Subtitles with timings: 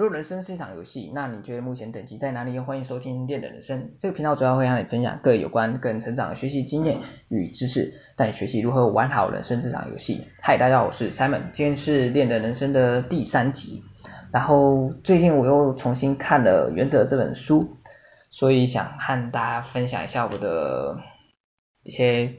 [0.00, 2.58] 如果人生是一场游戏，那你觉得目前等级在哪里？
[2.58, 10.26] 欢迎收听练的人生这个频道，主要会让你分享各有关个人成长的学习经验与知识，带你学习如何玩好人生这场游戏。
[10.40, 13.84] 嗨，大家好，我是 Simon，今天是练的人生的第三集。
[14.32, 17.76] 然后最近我又重新看了《原则》这本书，
[18.30, 20.98] 所以想和大家分享一下我的
[21.82, 22.36] 一些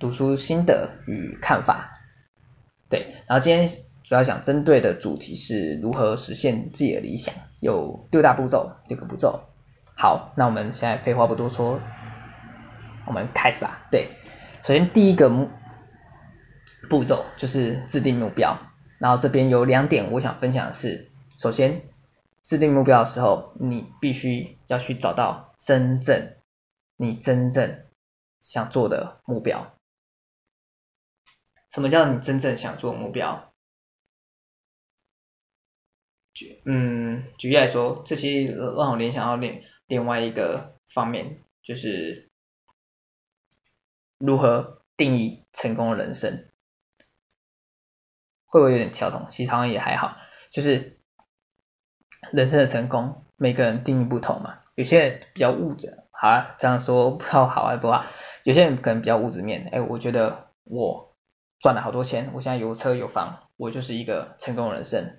[0.00, 2.00] 读书心得与看法。
[2.90, 3.68] 对，然后今天。
[4.08, 9.42] 主要想针对的主题是如何实现自己的理想，有六大步骤，六个步骤。
[9.94, 11.78] 好，那我们现在废话不多说，
[13.06, 13.86] 我们开始吧。
[13.90, 14.08] 对，
[14.62, 15.28] 首先第一个
[16.88, 18.56] 步骤就是制定目标，
[18.98, 21.82] 然后这边有两点我想分享的是，首先
[22.42, 26.32] 制定目标的时候，你必须要去找到真正
[26.96, 27.80] 你真正
[28.40, 29.74] 想做的目标。
[31.74, 33.47] 什么叫你真正想做目标？
[36.64, 42.28] 嗯，举例来说，这些让我联想到另另外一个方面，就是
[44.18, 46.46] 如何定义成功的人生，
[48.46, 49.26] 会不会有点跳动？
[49.28, 50.16] 其实好像也还好，
[50.50, 50.98] 就是
[52.32, 54.60] 人生的成功，每个人定义不同嘛。
[54.74, 58.04] 有些人比较物质，好啊，这样说不知道好还不好。
[58.44, 61.16] 有些人可能比较物质面，哎，我觉得我
[61.58, 65.18] 赚了好多钱，我现在有车有房，我就是一个成功人生，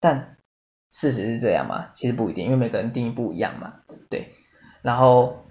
[0.00, 0.37] 但。
[0.90, 1.88] 事实是这样吗？
[1.92, 3.74] 其实不一定，因为每个人定义不一样嘛，
[4.08, 4.32] 对。
[4.80, 5.44] 然后，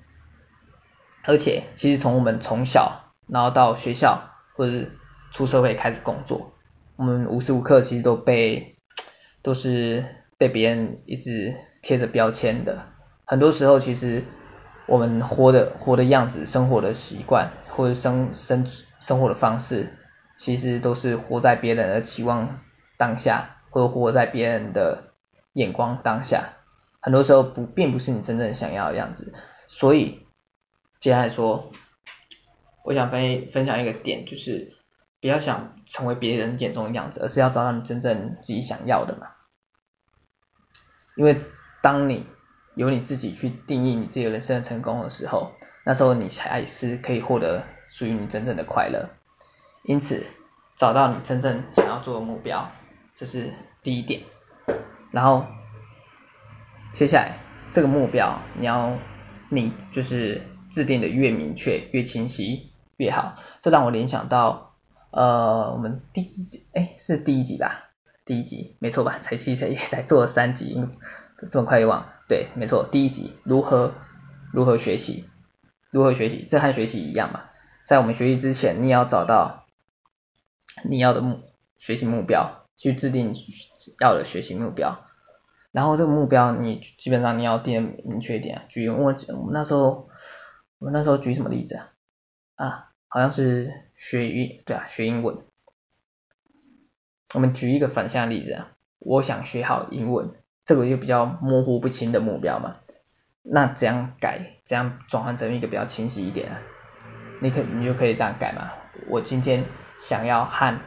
[1.24, 4.92] 而且其实从我们从小，然后到学校或者是
[5.32, 6.54] 出社会开始工作，
[6.96, 8.78] 我们无时无刻其实都被
[9.44, 10.06] 都是
[10.38, 12.88] 被别人一直贴着标签的。
[13.26, 14.24] 很多时候，其实
[14.88, 18.66] 我们活的活的样子、生活的习惯或者生生
[18.98, 19.94] 生活的方式，
[20.36, 22.62] 其实都是活在别人的期望
[22.98, 25.07] 当下，或者活在别人的。
[25.58, 26.54] 眼光当下，
[27.02, 29.34] 很多时候不并不是你真正想要的样子，
[29.68, 30.28] 所以
[31.00, 31.72] 接下来说，
[32.86, 34.78] 我想分分享一个点，就是
[35.20, 39.30] 不要想成为别人眼中的样子，而是要找到你真正自己想要的嘛。
[41.16, 41.44] 因为
[41.82, 42.28] 当你
[42.76, 45.54] 由你自己去定义你自己的人生的成功的时候，
[45.84, 49.10] 那时候你才是可以获得属于你真正的快乐。
[49.82, 50.28] 因此，
[50.76, 52.72] 找到你真正想要做的目标，
[53.16, 53.52] 这是
[53.82, 54.22] 第一点。
[55.12, 55.46] 然后，
[56.94, 57.40] 接下来
[57.72, 58.98] 这个目标你要
[59.50, 63.36] 你就是制定的越明确越清晰越好。
[63.62, 64.76] 这让我联想到
[65.12, 67.90] 呃我们第一集哎是第一集吧？
[68.26, 69.20] 第一集没错吧？
[69.22, 70.88] 才其实也才做了三集，
[71.50, 72.14] 这么快就忘了？
[72.28, 73.94] 对，没错，第一集如何
[74.52, 75.30] 如何学习？
[75.90, 76.46] 如何学习？
[76.50, 77.46] 这和学习一样嘛。
[77.86, 79.66] 在我们学习之前，你要找到
[80.84, 81.40] 你要的目
[81.78, 82.57] 学习目标。
[82.78, 83.34] 去制定
[84.00, 85.04] 要的学习目标，
[85.72, 88.68] 然后这个目标你基本上你要定明确一点。
[88.70, 90.08] 举我我那时候
[90.78, 91.90] 我那时候举什么例子啊？
[92.56, 95.40] 啊，好像是学英对啊，学英文。
[97.34, 100.32] 我们举一个反向例子啊，我想学好英文，
[100.64, 102.76] 这个就比较模糊不清的目标嘛。
[103.42, 104.60] 那怎样改？
[104.66, 106.62] 怎样转换成一个比较清晰一点啊？
[107.42, 108.72] 你可你就可以这样改嘛。
[109.10, 109.66] 我今天
[109.98, 110.80] 想要和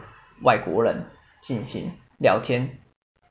[0.45, 1.05] 外国人。
[1.41, 2.78] 进行聊天、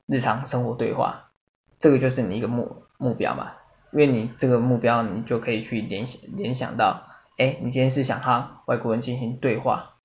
[0.06, 1.30] 日常生活对话，
[1.78, 3.52] 这个就是你一个目目标嘛。
[3.92, 9.96] 因为你这个目标，你就可以去联想联想到，哎，你今天是想和外国人进行对话，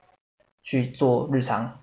[0.64, 1.82] 去做日常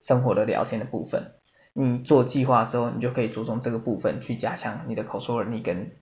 [0.00, 1.34] 生活的聊天的部分。
[1.74, 5.96] 你做计划的时候，你就可以着重这个部分去加强你的口说能力跟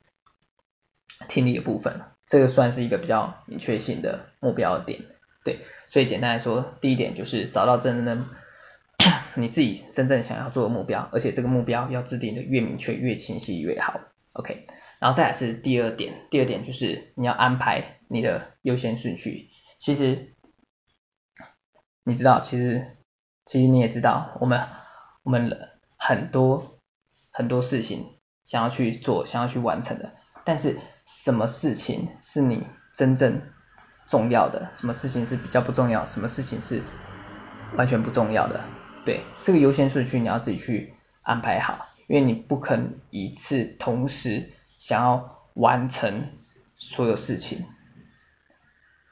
[1.26, 2.02] 听力的部分。
[2.26, 5.00] 这个算是一个比较明确性的目标点。
[5.44, 5.58] 对，
[5.88, 8.26] 所以简单来说，第一点就是找到真正的。
[9.36, 14.00] 你自己真正想要做的目标，而且这个目标要制定的越明确、越清晰越好。
[14.32, 14.66] OK，
[14.98, 19.48] 然后再来是第二点，第二点就是你要安排你的优先顺序。
[19.78, 20.34] 其实
[22.04, 22.96] 你知道，其实
[23.44, 24.66] 其实你也知道，我们
[25.22, 26.78] 我们很多
[27.30, 30.12] 很多事情想要去做、想要去完成的，
[30.44, 32.64] 但是什么事情是你
[32.94, 33.40] 真正
[34.06, 34.70] 重要的？
[34.74, 36.04] 什么事情是比较不重要？
[36.04, 36.82] 什么事情是
[37.76, 38.62] 完全不重要的？
[39.04, 46.28] 对，这个优先顺序你要自己去安排好，因为你不可能一次同时想要完成
[46.76, 47.64] 所有事情，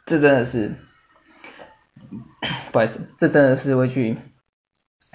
[0.04, 0.74] 这真的是，
[2.70, 4.18] 不好意思，这真的是会去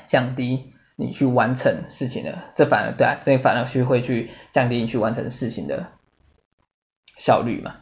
[0.07, 5.91] 降低你去完成事情的，这反而对啊，这反而是会去降低你去完成事情的
[7.17, 7.75] 效率嘛，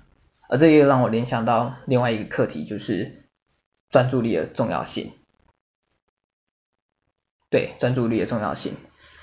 [0.50, 3.30] 而这也让我联想到另外一个课题，就是
[3.90, 5.14] 专注力的重要性。
[7.52, 8.74] 对专注力的重要性，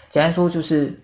[0.09, 1.01] 简单说就是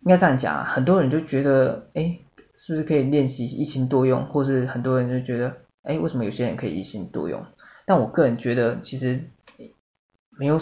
[0.00, 2.18] 应该这样讲啊，很多人就觉得，哎，
[2.54, 7.46] 是不是可以练习一心多用，或是很多人就觉得，哎，为什么有些人可以一心多用？
[7.86, 9.30] 但我个人觉得，其实
[10.36, 10.60] 没有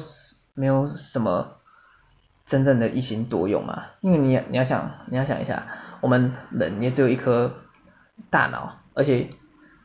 [0.54, 1.56] 没有什么
[2.44, 5.66] 真正的一心多用嘛，因为你你要想你要想一下，
[6.02, 7.54] 我们人也只有一颗
[8.30, 9.28] 大脑，而且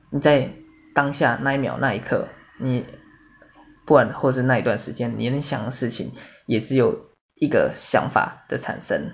[0.09, 0.51] 你在
[0.93, 2.27] 当下那一秒那一刻，
[2.59, 2.85] 你
[3.91, 6.13] 不管或者是那一段时间，你能想的事情
[6.45, 9.11] 也只有一个想法的产生，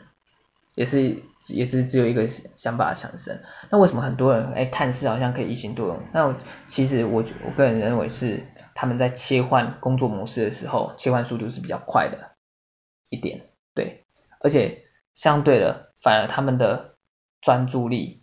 [0.75, 3.41] 也是也是只有一个想法的产生。
[3.71, 6.03] 那为什么很多人哎看似好像可以一心多用？
[6.13, 6.37] 那
[6.67, 8.43] 其实我我个人认为是
[8.75, 12.33] 他们在切换工作模式的时候，切换速度是比较快的
[13.09, 14.05] 一点，对，
[14.41, 14.83] 而且
[15.15, 16.93] 相对的，反而他们的
[17.41, 18.21] 专注力。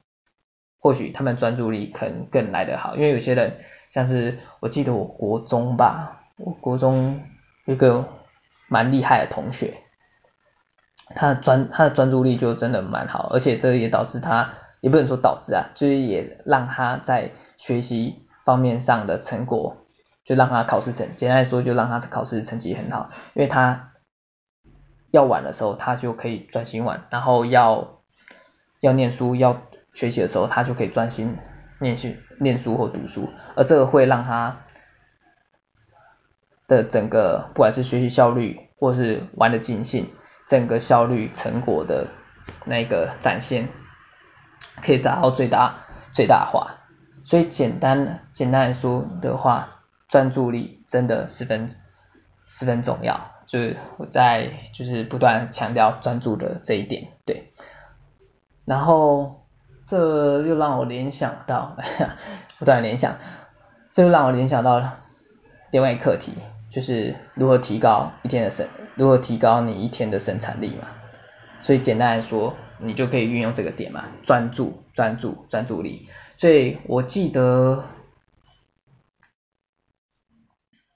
[0.78, 3.58] 或许他们专注力可能更来得好，因为有些人
[3.90, 7.22] 像是我记得我国中吧，我国中
[7.64, 8.08] 一个
[8.68, 9.82] 蛮厉害的同学，
[11.14, 19.76] 他的专他的专注力就真的蛮好，而且这也导致他也不能说导致啊，就是也让他在学习方面上的成果，
[20.24, 23.92] 就让他考试成简单来说就让他考试成绩很好，因为他
[25.10, 28.00] 要玩的时候他就可以专心玩，然后要
[28.80, 29.60] 要念书要。
[29.94, 31.38] 学习的时候，他就可以专心
[31.78, 32.08] 念书、
[32.40, 34.63] 念书或读书，而这个会让他
[36.74, 40.10] 的整个不管是学习效率或是玩的尽兴，
[40.46, 42.08] 整个效率成果的
[42.64, 43.68] 那个展现，
[44.82, 45.76] 可以达到最大
[46.12, 46.80] 最大化。
[47.24, 51.68] 所以简单简单来说的话，专注力真的十分
[52.44, 57.52] 十分重要，就是我在就是不断强调专注的这一点，对，
[58.64, 59.40] 然后。
[59.86, 61.76] 这又让我联想到，
[62.58, 63.18] 不断联想，
[63.92, 64.82] 这又让我联想到
[65.70, 66.32] 另外一课题，
[66.74, 70.88] 就是如何提高一天的生，如何提高你一天的生产力嘛。
[71.60, 76.08] 所以简单来说，你就可以运用这个点嘛，专注、专注、专注力。
[76.36, 77.84] 所以我记得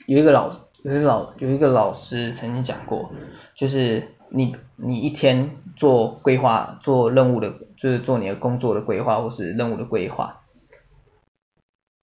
[0.06, 0.50] 有一个老，
[0.82, 3.12] 有一个老，有一个老师曾经讲过，
[3.54, 4.14] 就是。
[4.30, 10.42] 你你一天做规划，做任务的，就是做你的工作的规划或是任务的规划，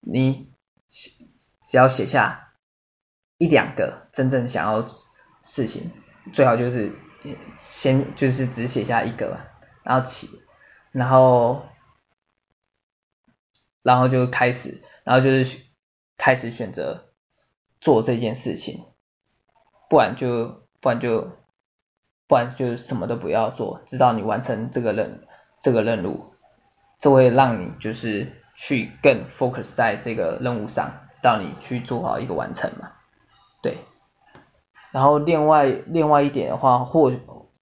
[0.00, 0.48] 你
[0.88, 2.45] 只要写下
[3.38, 4.86] 一两个真正想要
[5.42, 5.90] 事情，
[6.32, 6.92] 最好就是
[7.62, 9.38] 先就是只写下一个，
[9.82, 10.28] 然后起，
[10.92, 11.66] 然后
[13.82, 15.60] 然后就开始，然后就是
[16.16, 17.12] 开始选择
[17.80, 18.84] 做这件事情，
[19.88, 21.36] 不然就不然就。
[22.28, 25.28] 不然就什么都不要做，直到你完成这个任
[25.60, 26.34] 这个任务，
[26.98, 32.95] 这会让你就是去更 focus 在这个任务上，直到你去做好一个完成嘛。
[33.66, 33.78] 对。
[34.92, 37.12] 然后另外另外一点的话，或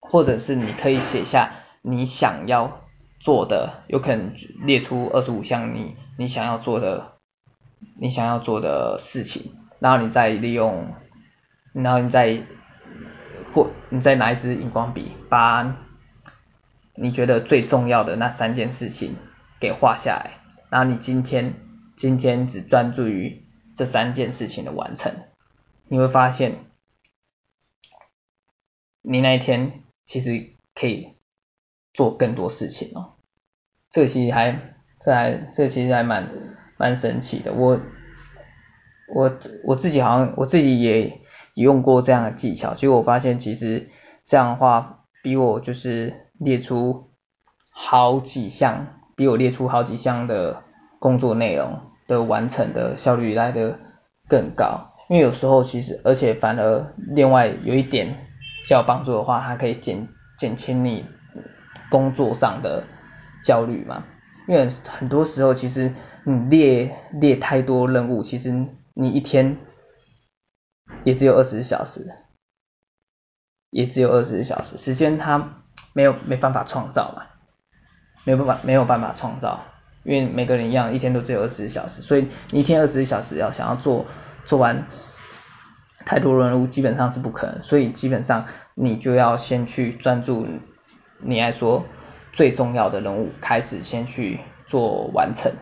[0.01, 1.53] 或者是你可以写下
[1.83, 2.83] 你想要
[3.19, 4.35] 做的，有可能
[4.65, 7.13] 列出二十五项你你想要做的
[7.99, 10.95] 你想要做的事情，然后你再利用，
[11.73, 12.43] 然后你再。
[13.53, 15.77] 或你再拿一支荧光笔，把
[16.97, 19.15] 你觉得最重要的那三件事情
[19.61, 20.41] 给画下来，
[20.71, 21.55] 然后你今天
[21.95, 23.45] 今天只专注于
[23.77, 25.15] 这三件事情的完成，
[25.89, 26.65] 你会发现，
[29.03, 31.15] 你那一天其实可以
[31.93, 33.15] 做更多事情哦。
[33.91, 36.31] 这其实还这还这其实还蛮
[36.77, 37.81] 蛮神奇的，我
[39.15, 41.21] 我我自己好像我自己也。
[41.57, 43.89] 用过这样的技巧，结果我发现其实
[44.25, 47.13] 这样的话，比我就是列出
[47.71, 50.65] 好几项，比我列出好几项的
[50.99, 53.79] 工作内容的完成的效率来的
[54.27, 54.94] 更高。
[55.09, 58.09] 因为有时候其实，而且反而另外有一点
[58.63, 60.09] 比较帮助的话，它可以减
[60.39, 61.05] 减轻你
[61.91, 62.85] 工作上的
[63.45, 64.05] 焦虑嘛。
[64.47, 65.93] 因为很多时候其实
[66.25, 68.51] 你列列太多任务，其实
[68.95, 69.57] 你一天。
[71.03, 72.13] 也只有二十小时，
[73.71, 75.63] 也只有二十小时，时间它
[75.95, 77.25] 没有没办法创造嘛，
[78.25, 79.65] 没有办法没有办法创造，
[80.05, 84.07] 因为每个人一样，一天都只有二十小时，所以你一天二十小时要想要做
[84.45, 84.87] 做完
[86.05, 90.47] 太多任务，基本上是不可能，所以基本上你就要先去专注
[91.19, 91.85] 你来说
[92.33, 95.53] 最重要的任务，开始先去做完成。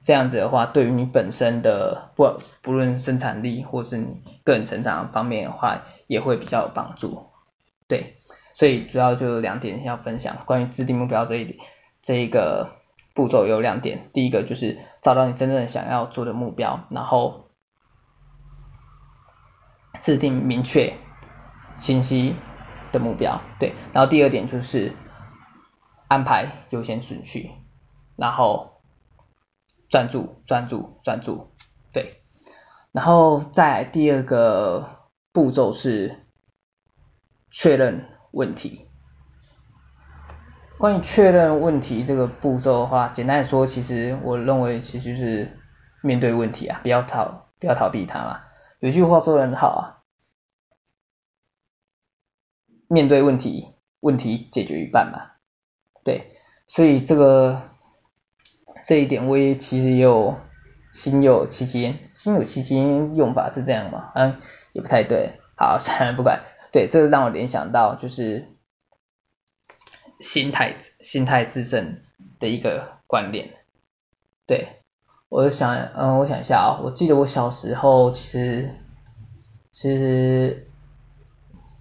[0.00, 7.26] 这样子的话，对于你本身的不不论生产力或是你个人成长方面的话，也会比较有帮助。
[7.86, 8.16] 对，
[8.54, 11.58] 所以主要就两点要分享，关于制定目标这一点，
[12.02, 12.70] 这一个
[13.14, 17.44] 步骤有两点，第一个就是找到你真正想要做的目标，然后
[20.02, 20.94] 制定明确、
[21.78, 22.34] 清晰、
[22.90, 23.72] 的目标，对。
[23.92, 24.92] 然后第二点就是
[26.08, 27.52] 安排优先顺序，
[28.16, 28.82] 然后
[29.88, 31.52] 专注专注专注，
[31.92, 32.18] 对。
[32.90, 36.26] 然后再第二个步骤是
[37.52, 38.88] 确认问题。
[40.78, 45.56] 关于确认问题这个步骤的话，简单说，其实我认为其实是
[46.00, 48.40] 面对问题啊，不要逃不要逃避它嘛。
[48.80, 49.91] 有句话说的很好啊，
[52.92, 55.32] 面对问题，问题解决一半嘛。
[56.04, 56.30] 对，
[56.66, 57.62] 所以这个
[58.86, 60.36] 这一点我也其实也有。
[60.92, 62.76] 心有戚戚，心有戚戚
[63.14, 64.12] 用法是这样吗？
[64.14, 64.36] 嗯，
[64.74, 65.40] 也不太对。
[65.56, 66.42] 好， 算了，不管。
[66.70, 68.46] 对，这个让我联想到就是
[70.20, 72.02] 心态，心态自胜
[72.38, 73.54] 的一个观念。
[74.46, 74.82] 对，
[75.30, 78.74] 我想，嗯，我想一下啊，我记得我小时候其实
[79.70, 80.70] 其实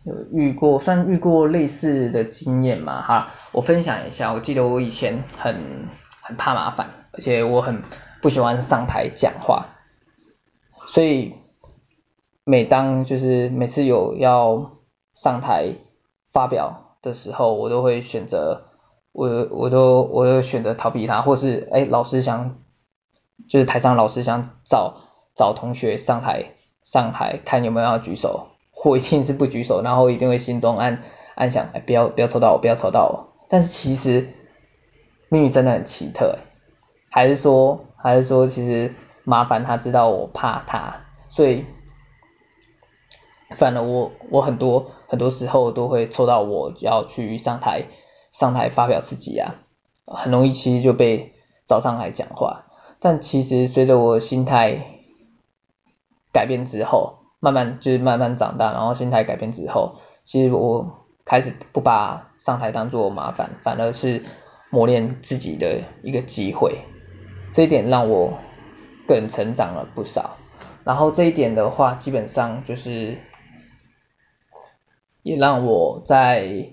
[0.06, 3.32] 有遇过，算遇过类似的经验嘛，哈。
[3.52, 5.90] 我分享一下，我记得我以前很
[6.22, 7.84] 很怕麻烦，而且我很。
[8.22, 9.66] 不喜欢上台讲话，
[10.86, 11.34] 所以
[12.44, 14.74] 每当就是每次有要
[15.16, 15.74] 上台
[16.32, 18.66] 发表的时候，我都会选择
[19.12, 22.60] 我我都我都选择逃避他，或是哎老师想
[23.50, 24.98] 就是台上老师想找
[25.36, 26.52] 找同学上台
[26.84, 28.50] 上台看有没有要举手，
[28.84, 31.02] 我一定是不举手，然后一定会心中暗
[31.36, 34.30] 暗想哎不要不要抽到我不要抽到我，但是其实
[35.30, 36.40] 命运真的很奇特，
[37.10, 37.86] 还是说？
[38.04, 41.66] 还是说，其实麻烦他知道我怕他，所以
[43.56, 47.84] 反而我我很多很多时候都会抽到我要去上台
[48.32, 49.54] 上台发表自己啊，
[50.08, 51.36] 很容易其实就被
[51.68, 52.66] 找上来讲话。
[53.00, 54.84] 但其实随着我心态
[56.34, 64.24] 改变之后，慢慢就是慢慢长大，然后心态改变之后，其实我开始不把上台当作麻烦，反而是
[64.70, 66.80] 磨练自己的一个机会。
[67.52, 68.38] 这一点让我
[69.08, 70.38] 更成长了不少，
[70.84, 73.18] 然后这一点的话，基本上就是
[75.24, 76.70] 也让我在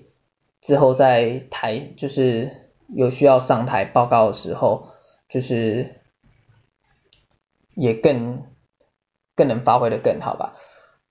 [0.61, 4.87] 之后在台就是有需要上台报告的时候，
[5.27, 5.95] 就是
[7.73, 8.43] 也更
[9.39, 10.55] 更能发挥得更好吧。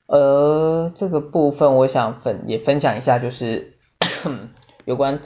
[0.07, 3.79] 呃，这个部分我想分也分享一下，就是
[4.85, 5.21] 有关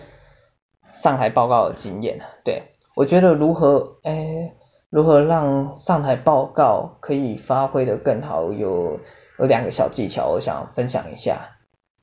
[0.93, 2.63] 上台报告的经验，对。
[2.95, 4.53] 我觉得如何诶，
[4.89, 9.01] 如何让上台报告可以发挥得更好，有
[9.41, 11.57] 有两个小技巧，我想分享一下。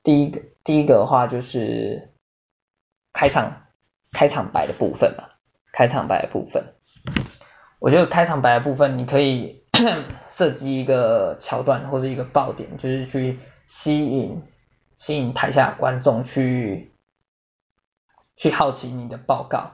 [0.04, 2.10] 第一个，第一个的话就是
[3.14, 3.68] 开场
[4.12, 5.30] 开场白的部分嘛，
[5.72, 6.74] 开场白的部分。
[7.80, 9.64] 我觉得开场白的部分，你可以
[10.40, 14.42] 设计一个桥段或者一个爆点，就是去吸引
[14.96, 16.94] 吸引台下观众去
[18.38, 19.72] 去好奇你的报告。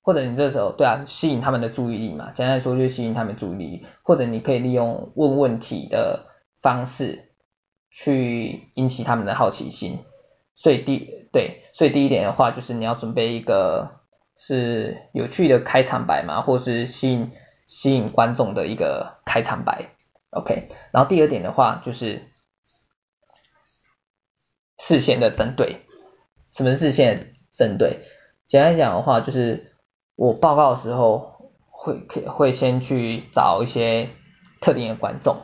[0.00, 6.26] 或者你这时候对啊，吸引他们的注意力嘛，简单来说就吸引他们注意力，或者你可以利用问问题的
[6.62, 7.32] 方式
[7.90, 9.98] 去引起他们的好奇心。
[10.54, 14.00] 所以第对，所以第一点的话就是你要准备一个
[14.38, 17.32] 是有趣的开场白嘛，或是吸引
[17.66, 19.90] 吸引观众的一个开场白
[20.36, 20.68] ，OK。
[20.92, 22.22] 然后第二点的话就是
[24.78, 25.82] 视线的针对，
[26.52, 28.00] 什么是视线针对？
[28.46, 29.72] 简单讲的话就是。
[30.18, 34.08] 我报告的时候会会先去找一些
[34.62, 35.42] 特定的观众，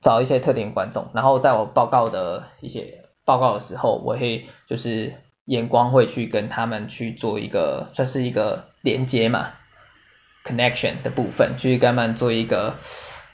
[0.00, 9.52] 找一些特定观众，然后在我报告的一些报告的时候，我会就是眼光会去跟他们去做一个算是一个连接嘛
[10.44, 12.76] ，connection 的部分，去跟他们做一个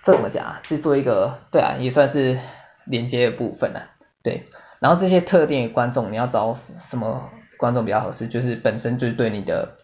[0.03, 0.61] 这怎么讲啊？
[0.63, 2.39] 去做一个对啊，也算是
[2.85, 3.91] 连接的部分啊，
[4.23, 4.45] 对。
[4.81, 7.31] 然后这些特定的观众，你要找什么？
[7.57, 9.77] 观众比较合适，就是本身就是对你的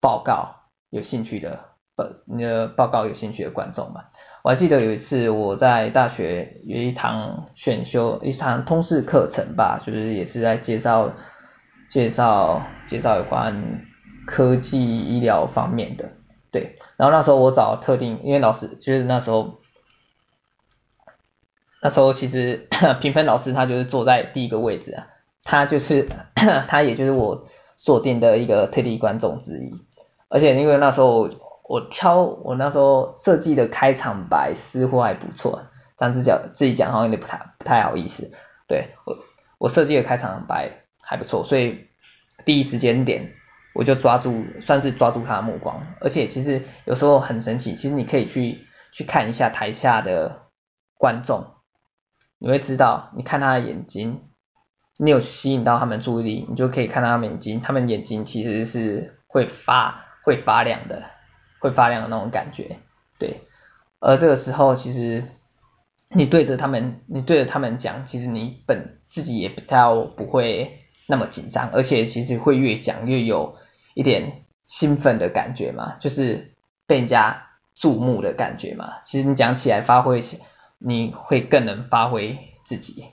[0.00, 1.60] 报告有兴趣的，
[1.96, 4.04] 呃，你的报告有兴趣的观众嘛。
[4.42, 11.12] 我还记得有一次我在大学有一堂选修，一堂通识课程吧，就是也是在介绍
[11.88, 13.84] 介绍介绍有关
[14.26, 16.10] 科技医疗方面的，
[16.52, 16.76] 对。
[16.96, 19.58] 然后那时候我找特定，因为老师就是那时候
[21.80, 22.68] 那时候其实
[23.00, 25.08] 评分老师他就是坐在第一个位置啊。
[25.42, 26.08] 他就是
[26.68, 29.72] 他，也就是我锁定的一个特定观众之一。
[30.28, 31.28] 而且因为那时候
[31.64, 35.64] 我挑我那时候设计的开场白似乎还不错，
[35.96, 38.30] 但是讲自己讲好像有点不太不太好意思。
[38.68, 39.18] 对，我
[39.58, 41.88] 我设计的开场白还不错，所以
[42.44, 43.34] 第一时间点
[43.74, 45.86] 我就抓住，算是抓住他的目光。
[46.00, 50.42] 而且其实有时候很神奇，其实你可以去去看一下台下的
[50.98, 51.46] 观众，
[52.38, 54.22] 你会知道，你看他的眼睛。
[54.98, 61.04] 你有吸引到他们注意力，你就可以看到他们眼睛，他们眼睛其实是会发会发亮的，
[61.60, 62.76] 会发亮的那种感觉，
[63.18, 63.40] 对。
[64.00, 65.24] 而这个时候，其实
[66.10, 73.56] 你对着他们，你对着他们讲，其实你本自己也比较不会那么紧张，而且其实会越讲越有
[73.94, 76.54] 一点兴奋的感觉嘛，就是
[76.86, 79.00] 被人家注目的感觉嘛。
[79.04, 80.22] 其实你讲起来发挥，
[80.78, 83.06] 你会更能发挥自己，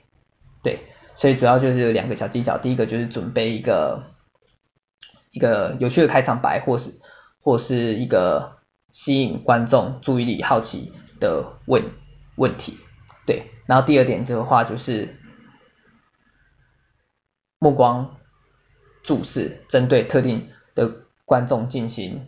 [0.62, 0.80] 对。
[1.16, 4.04] 所以主要就是有两个小技巧，第一个就是准备一个
[5.32, 6.94] 一个有趣的开场白，或是
[7.42, 8.58] 或是一个
[8.90, 11.84] 吸引观众注意力、好奇的问
[12.36, 12.78] 问题，
[13.26, 13.50] 对。
[13.66, 15.14] 然后第二点的话就是
[17.58, 18.16] 目光
[19.02, 20.48] 注视，针对特定
[20.84, 20.92] 的
[21.24, 22.26] 观众进行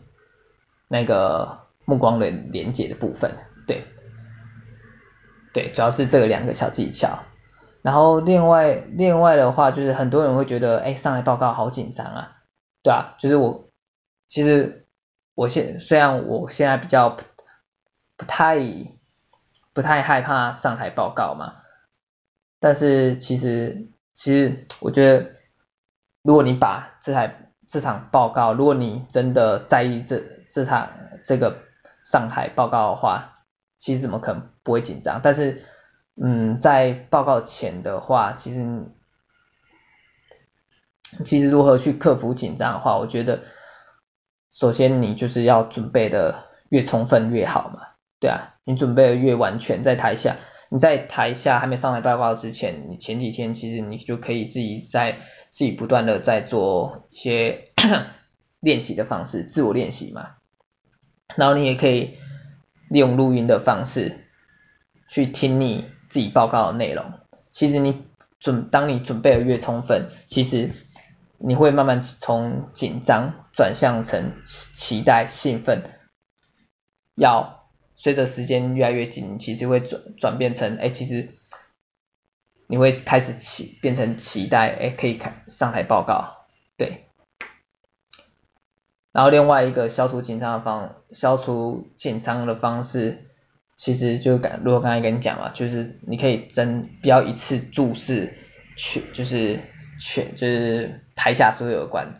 [0.89, 3.35] 那个目光的连接的部分，
[3.67, 3.85] 对。
[5.55, 7.19] 对，主要是这个两个小技巧。
[7.83, 12.37] 然后另外另外的话就是很多人会觉得，哎，上台报告好紧张啊，
[12.83, 13.69] 对啊，就是我
[14.29, 14.87] 其实
[15.35, 17.23] 我现虽然我现在比较不，
[18.17, 18.57] 不太
[19.75, 21.57] 不太害怕上台报告嘛，
[22.61, 25.33] 但是其实其实我觉得，
[26.23, 30.91] 如果你把这台这场报告，如果你真的在意这这场
[31.25, 31.57] 这个
[32.05, 33.45] 上海报告的话，
[33.79, 35.21] 其实怎么可能不会紧张？
[35.23, 35.65] 但是。
[36.23, 38.85] 嗯，在报告前的话，其实
[41.25, 43.41] 其实如何去克服紧张的话，我觉得
[44.51, 47.81] 首先你就是要准备的越充分越好嘛，
[48.21, 50.37] 对啊，你准备的越完全，在台下
[50.69, 55.17] 你在台下还没上台报告之前，你前几天其实你就可以自己在
[55.53, 57.67] 自己不断的在做一些
[58.59, 60.31] 练习的方式，自我练习嘛，
[61.37, 62.19] 然后你也可以
[62.91, 64.27] 利用录音的方式
[65.09, 65.85] 去听你。
[66.13, 68.03] 自己报告的内容，其实你
[68.39, 70.73] 准当你准备的越充分，其实
[71.39, 75.85] 你会慢慢从紧张转向成期待、兴奋，
[77.15, 81.31] 要随着时间越来越紧，其实会转转变成，哎，其实
[82.73, 86.47] 你会开始期变成期待，哎，可以看上台报告，
[86.79, 87.05] 对。
[89.13, 93.25] 然后另外一个消除紧张的方，消除紧张的方式。
[93.77, 98.33] 其实就刚，如果刚才跟你讲嘛，就是你可以真不要一次注视
[98.79, 99.61] 全，就是
[100.01, 102.15] 全就是台下所有的观，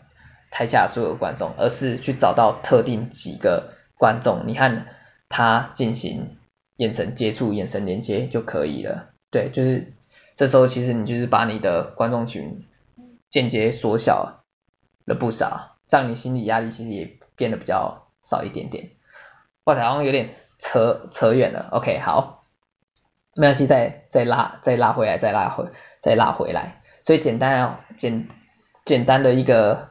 [0.51, 4.85] 台下所有的观众，而是去找到特定几个观众，你和
[5.29, 6.37] 他进行
[6.75, 9.09] 眼神接触、眼神连接就可以了。
[9.31, 9.93] 对，就是
[10.35, 12.65] 这时候其实你就是把你的观众群
[13.29, 14.43] 间接缩小
[15.05, 18.91] 了不少，这样你心理压力其实也变得比较少一点点。
[19.63, 20.35] 哇塞，好像有点。
[20.59, 22.45] 扯扯远了，OK，好，
[23.35, 25.65] 没关系，再再拉再拉回来，再拉回
[25.99, 26.81] 再拉回来。
[27.01, 28.29] 所以简单简
[28.85, 29.89] 简单的一个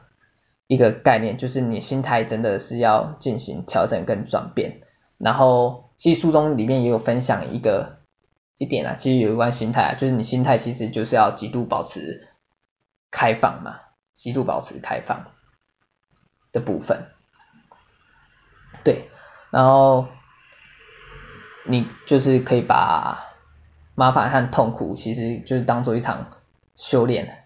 [0.65, 4.81] 一个概念，就是你心态真的是要进行调整跟转变。
[5.19, 7.99] 然后，其实书中里面也有分享一个
[8.57, 12.29] 一点啊，其实有关心态啊，就是你心态其实就是要极度保持
[13.11, 13.79] 开放嘛，
[14.13, 15.25] 极度保持开放
[16.51, 17.07] 的部分。
[18.83, 19.09] 对，
[19.51, 20.07] 然后。
[21.65, 23.23] 你就是可以把
[23.95, 26.29] 麻烦和痛苦，其实就是当做一场
[26.75, 27.45] 修炼，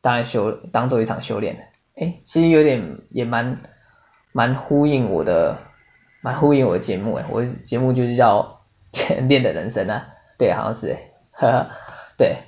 [0.00, 1.72] 当然修当做一场修炼。
[1.96, 3.60] 哎，其实有点也蛮
[4.30, 5.58] 蛮呼应我的，
[6.20, 8.57] 蛮呼应我的节目哎，我的节目就是叫
[9.28, 10.96] 练的人生啊，对，好像是，
[11.32, 11.70] 呵呵，
[12.16, 12.38] 对，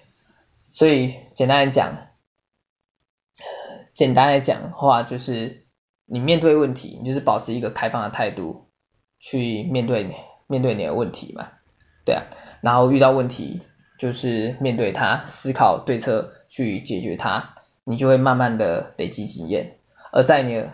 [0.71, 2.09] 所以简单来讲，
[3.95, 5.67] 简单来讲的话就是
[6.07, 8.67] 你面对问题，你就是保持一个开放的态度。
[9.23, 10.15] 去面对你
[10.47, 11.49] 面对你的问题嘛，
[12.07, 12.23] 对啊，
[12.63, 13.61] 然后遇到问题
[13.99, 17.51] 就是面对它，思考对策去解决它，
[17.85, 19.77] 你就会慢慢的累积经验。
[20.11, 20.73] 而在你的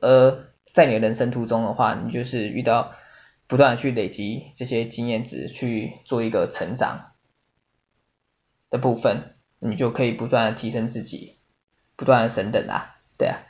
[0.00, 2.90] 而在你的人生途中的话，你就是遇到
[3.46, 7.12] 不断去累积这些经验值，去做一个成长
[8.70, 11.38] 的部分，你就可以不断的提升自己，
[11.96, 13.42] 不断的升等啊，对啊。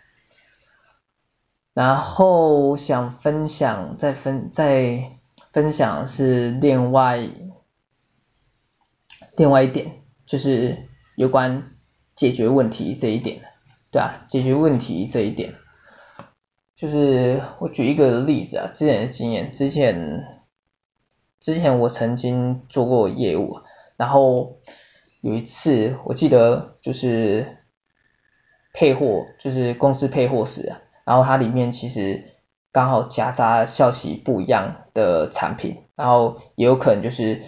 [1.73, 5.11] 然后想分享，再分再
[5.53, 7.29] 分享是另外
[9.37, 11.75] 另外一点，就是有关
[12.15, 13.43] 解决问题这一点，
[13.91, 15.55] 对啊，解决问题这一点，
[16.85, 20.43] 就是我举一个例子啊，之前的经验，之前
[21.41, 23.61] 之前我曾经做过业务，
[23.97, 24.59] 然后
[25.23, 27.57] 有一次我记得就是
[28.75, 30.75] 配货，就是公司配货时。
[31.07, 32.23] 然后它里面其实
[32.71, 37.45] 刚好夹杂效期不一样的产品，然后也有可能就是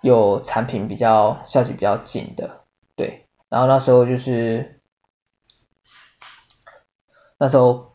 [0.00, 2.64] 有产品比较效期比较紧的，
[2.96, 4.80] 对，然后那时候就是
[7.36, 7.89] 那时候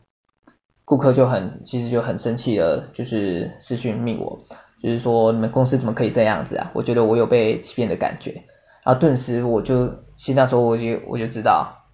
[0.86, 4.38] 顾客就很其实就很生气了，就是私讯密我，
[4.80, 6.70] 就是说你们公司怎么可以这样子啊？
[6.74, 8.44] 我觉得我有被欺骗的感觉，
[8.84, 11.88] 然后顿时我就其实那时候我就我就知道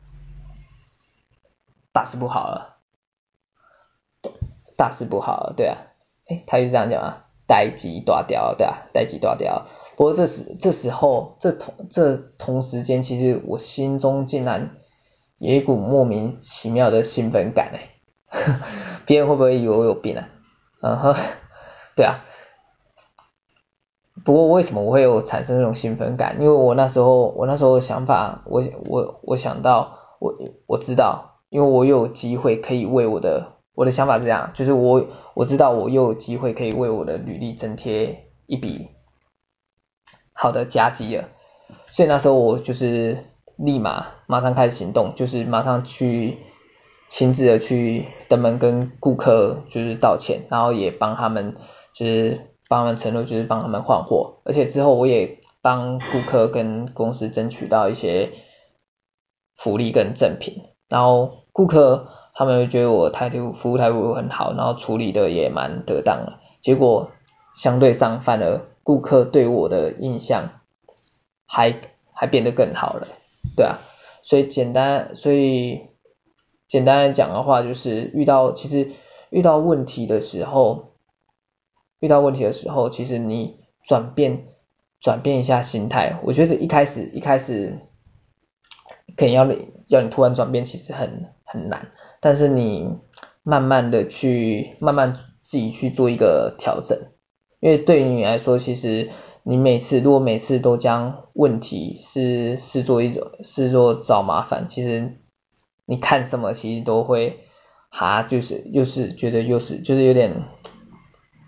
[1.91, 2.77] 大事不好了，
[4.77, 5.79] 大事不好了，对啊，
[6.29, 9.67] 诶，他就这样讲啊，代志大条，对啊，代志大掉。
[9.97, 14.75] 不过这时这时候这同这同时间，其实我心中竟然
[15.39, 17.89] 有一股莫名其妙的兴奋感哎，
[19.07, 20.29] 别人会不会以为我有病啊？
[20.81, 21.15] 嗯哼，
[21.95, 22.25] 对啊。
[24.25, 26.37] 不过为什么我会有产生这种兴奋感？
[26.41, 30.35] 因为我那时候我那时候想法，我我我想到我
[30.67, 38.89] 我知道，因为我有机会可以为我的我的想法是这样，就是我我知道我又有机会可以为我的履历增添一笔。
[40.33, 41.29] 好的，加急了，
[41.91, 43.25] 所以那时候我就是
[43.57, 46.39] 立马马上开始行动，就是马上去
[47.13, 51.55] 亲自的去登门跟顾客就是道歉，然后也帮他们
[51.93, 58.31] 就是帮他们承诺就是帮他们换货，而且之后我也帮顾客跟公司争取到一些
[59.55, 67.11] 福利跟赠品，然后顾客他们觉得我态度服务态度很好，然后处理的也蛮得当的，结果
[67.55, 68.63] 相对上反而。
[68.85, 70.61] 顾客对我的印象
[71.47, 71.79] 还
[72.13, 73.07] 还变得更好了，
[73.55, 73.79] 对啊，
[74.25, 75.83] 所以简单所以
[76.73, 78.93] 简单来讲的话，就是遇到其实
[79.29, 80.95] 遇到问题的时候，
[82.01, 84.45] 遇到问题的时候，其实你转变
[84.99, 87.79] 转变一下心态，我觉得一开始一开始
[89.19, 91.89] 可能要你要你突然转变，其实很很难，
[92.23, 92.89] 但是你
[93.43, 96.99] 慢慢的去慢慢自己去做一个调整。
[97.61, 99.11] 因为对你来说，其实
[99.43, 105.19] 你每次如果每次都将问题是视作一种视作找麻烦，其实
[105.87, 107.41] 你看什么其实都会
[107.91, 110.45] 哈，就是又是觉得又是就是有点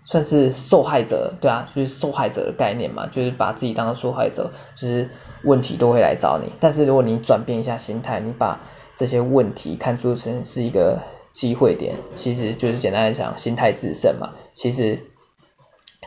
[0.05, 5.09] 算是受害者，对啊，就是受害者的概念嘛，就是把自己当成受害者，就是
[5.43, 6.51] 问题都会来找你。
[6.59, 8.61] 但是如果你转变一下心态，你把
[8.95, 11.01] 这些问题看作成是一个
[11.33, 14.99] 机会点，其实就是简单来讲，心态致胜嘛，其实。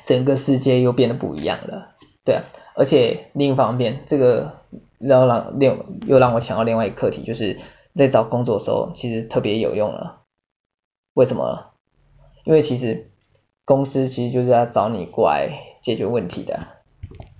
[0.04, 2.44] 整个世界又变得不一样了，对啊，
[2.76, 4.60] 而且另一方面，这个
[4.98, 7.58] 然后让另又让我想到另外一个课题，就是
[7.98, 10.22] 在找工作的时候，其实特别有用了。
[11.12, 11.72] 为什么？
[12.44, 13.10] 因为其实
[13.64, 15.50] 公司其实就是要找你过来
[15.82, 16.66] 解决问题的。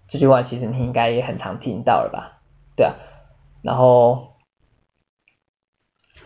[0.07, 2.43] 这句话其实你应该也很常听到了吧？
[2.77, 2.97] 对啊，
[3.63, 4.35] 然后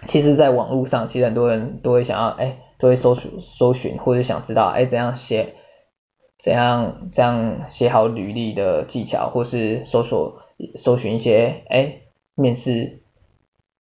[0.07, 5.55] 其实，在网络上，其实很多人都会想要，哎，都会搜索搜寻，或者想知道，哎，怎样写。
[6.38, 10.42] 怎样这样写好履历的技巧，或是搜索
[10.75, 12.01] 搜寻一些哎
[12.35, 13.02] 面试，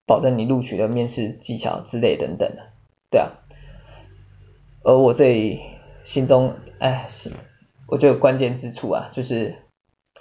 [0.06, 2.72] 保证你录取的面试技巧之类等等的，
[3.10, 3.32] 对啊。
[4.84, 5.62] 而我这里
[6.04, 7.08] 心中哎，
[7.88, 9.56] 我觉得关键之处啊，就是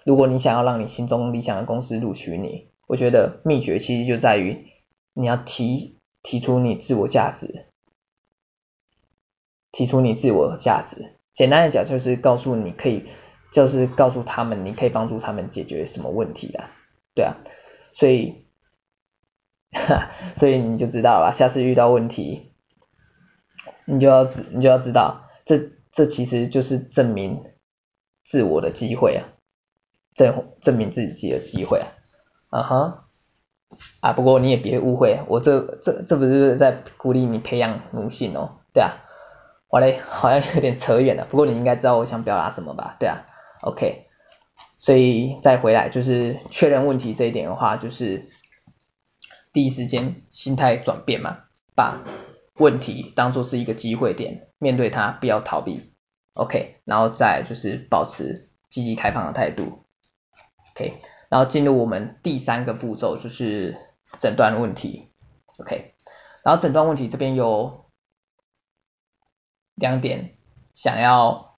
[0.05, 4.67] 如果你想要让你心中理想的公司录取你，我觉得秘诀其实就在于
[5.15, 7.67] 你要提提出你自我价值，
[9.73, 11.15] 提出你自我价值。
[11.33, 13.07] 简单的讲，就是告诉你可以，
[13.51, 16.69] 就是告诉他们，你可以帮助他们解决什么问题的，
[17.15, 17.37] 对啊，
[17.95, 18.45] 所以，
[20.37, 22.53] 所以你就知道了，下次遇到问题，
[23.85, 27.45] 你就要知，你就要知道，这这其实就是证明
[28.25, 29.29] 自我的机会啊，
[30.15, 31.89] 证证明自己的机会啊，
[32.51, 33.05] 啊哈，
[34.01, 39.05] 啊，不过你也别误会，我这这这不是在鼓励你培养奴性哦，对啊。
[39.73, 42.97] 好嘞，好像有点扯远了，不过你应该知道我想表达什么吧？
[42.99, 43.25] 对啊
[43.63, 44.09] ，OK，
[44.79, 48.27] 所以再回来就是确认问题这一点的话，就是
[49.53, 52.05] 第一时间心态转变嘛，把
[52.55, 55.93] 问题当作是一个机会点，面对它，不要逃避
[56.35, 59.85] ，OK，然后再就是保持积极开放的态度
[60.73, 63.77] ，OK，然后进入我们第三个步骤就是
[64.19, 65.09] 诊断问题
[65.59, 65.95] ，OK，
[66.45, 67.81] 然后诊断问题这边有。
[69.77, 70.35] 两点
[70.75, 71.57] 想要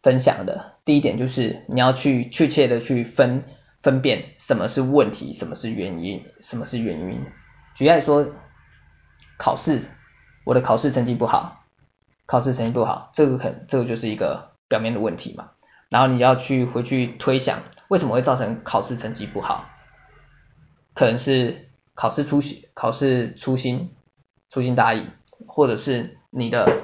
[0.00, 3.44] 分享的，第一点就是你要去确切的去分
[3.86, 7.24] 分辨什么是问题，什么是原因，什么是原因。
[7.76, 8.26] 举例来说，
[9.38, 9.82] 考试，
[10.44, 11.64] 我的考试成绩不好，
[12.26, 15.52] 考试成绩不好，这个可能这个就是一个表面的问题嘛。
[15.88, 19.70] 然后你要去回去推想，为什么会造成考试成绩不好？
[20.92, 23.94] 可能是考试粗心，考试粗心，
[24.50, 25.06] 粗心大意，
[25.46, 26.82] 或者是你的。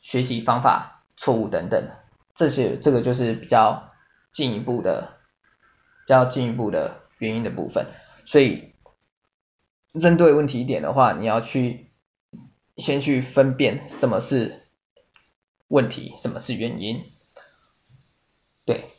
[0.00, 1.88] 学习方法错误等等，
[2.36, 3.90] 这些这个就是比较
[4.30, 5.17] 进一步的，
[6.14, 7.86] 要进一步的原因的部分。
[8.24, 8.74] 所以
[10.00, 11.90] 针对问题点的话，你要去
[12.76, 14.66] 先去分辨什么是
[15.68, 17.04] 问题，什么是原因。
[18.64, 18.90] 对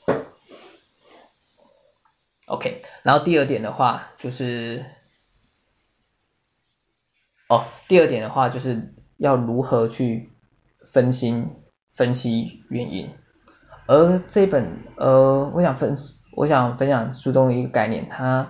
[2.47, 2.81] ，OK。
[3.03, 4.85] 然后第二点的话就是，
[7.47, 10.31] 哦，第二点的话就是要如何去
[10.91, 11.45] 分析
[11.91, 13.11] 分析原因。
[13.87, 15.95] 而这本呃，我想分
[16.39, 18.49] 我想分享书中一个概念，它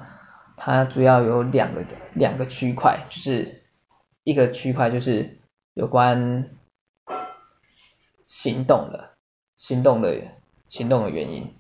[0.56, 3.64] 它主要有两个两个区块，就是
[4.24, 5.40] 一个区块就是
[5.74, 6.52] 有关
[8.28, 9.10] 行动的
[9.58, 10.22] 行动的
[10.68, 11.52] 行动的原因，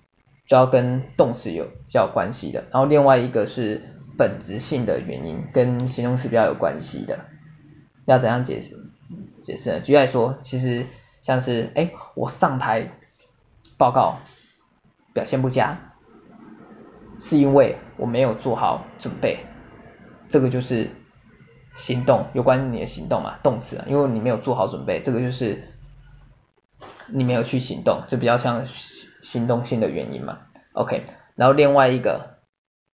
[0.46, 3.82] 就要跟动词有比较有关系的，然后另外一个是
[4.16, 7.26] 本质性的原因，跟形容词比较有关系的，
[8.06, 8.78] 要怎样解释
[9.42, 9.80] 解释呢？
[9.80, 10.86] 举例来说，其实
[11.24, 12.92] 像是哎，我上台。
[13.78, 14.20] 报告
[15.14, 15.89] 表现不佳，
[17.20, 19.40] 是因为我没有做好准备，
[20.30, 20.92] 这个就是
[21.76, 25.74] 行动，有关你的行动嘛，动词啊，因为你没有做好准备，这个就是
[27.08, 30.40] 你没有去行动，就比较像行动性的原因嘛。
[30.74, 31.06] OK，
[31.36, 32.40] 然后另外一个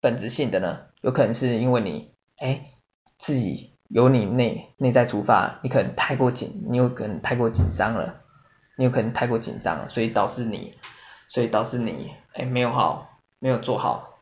[0.02, 2.72] 本质性的呢，有可能是因为你哎
[3.18, 8.22] 自己由你内内在出发，你可能太过紧，你有可能太过紧张了。
[8.78, 10.74] 你有可能太过紧张了，所以导致你，
[11.30, 14.15] 所以导致你，哎，没有好，没有做好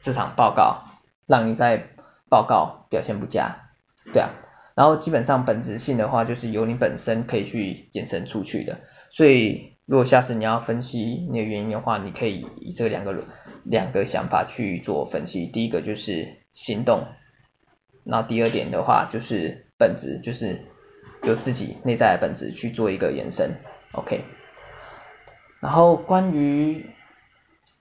[0.00, 0.84] 这场报告，
[1.26, 1.88] 让你在
[2.28, 3.70] 报告表现不佳，
[4.12, 4.30] 对啊。
[4.74, 8.78] 然后基本上本质性的话，就是由你本身可以去延伸出去的。
[9.10, 13.24] 所以如果下次你要分析你的原因的话，你可以以这两个
[13.64, 15.46] 两个想法去做分析。
[15.46, 17.06] 第一个就是行动，
[18.04, 20.66] 然后第二点的话就是本质，就是。
[21.22, 23.58] 由自己内在的本质去做一个延伸
[23.92, 24.24] ，OK。
[25.60, 26.88] 然后关于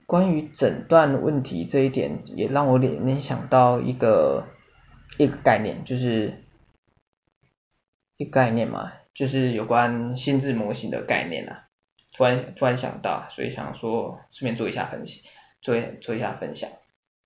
[0.10, 4.48] 关于诊断问题这一点，也让我联联想到一个
[5.19, 6.34] 一个概念，就是
[8.17, 11.67] 一个概念嘛，就是有关心智模型的概念啊。
[12.12, 15.22] 突然突然想到，所以想说顺便做一下分析，
[15.62, 16.72] 做一做一下分享。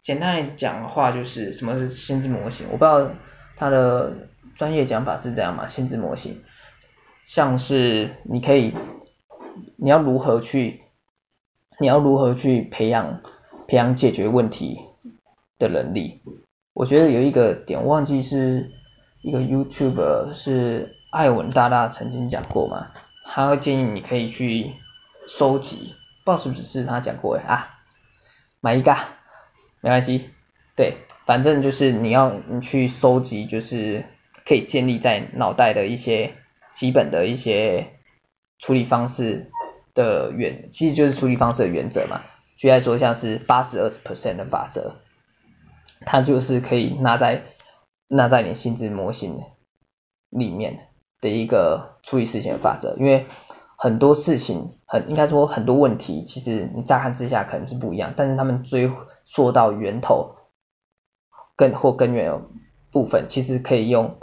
[0.01, 2.67] 简单来讲的话，就是什么是心智模型？
[2.67, 3.09] 我不知道
[3.55, 4.27] 它的。
[4.55, 5.65] 专业讲法是这样嘛？
[5.65, 6.43] 心智模型，
[7.25, 8.71] 像是你可以，
[9.77, 10.82] 你要如何去，
[11.83, 13.21] 你要如何去培养
[13.67, 14.79] 培养解决问题
[15.59, 16.21] 的能力？
[16.71, 18.71] 我觉得有一个点，忘记是
[19.21, 22.91] 一个 YouTube 是艾文大大曾经讲过嘛，
[23.25, 24.71] 他会建议你可以去
[25.27, 25.93] 收集，
[26.23, 27.67] 不知道是不是他讲过诶啊，
[28.61, 28.95] 买一个
[29.81, 30.29] 没关系，
[30.77, 34.05] 对，反正就是你要你去收集就是。
[34.45, 36.33] 可以建立在脑袋的一些
[36.73, 37.93] 基本的一些
[38.59, 39.49] 处理方式
[39.93, 42.21] 的原，其实就是处理方式的原则嘛。
[42.55, 44.95] 举例来说，像是八十二十 percent 的法则，
[46.01, 47.43] 它就是可以纳在
[48.07, 49.41] 纳在你心智模型
[50.29, 50.89] 里面
[51.21, 52.95] 的一个处理事情的法则。
[52.97, 53.25] 因为
[53.77, 58.91] 很多事情，很应该说很多问题，其实你乍看之下可能是不一样，但是他们追
[59.25, 60.35] 溯到源头
[61.55, 62.41] 根或根源
[62.91, 64.17] 部分，其实可以用。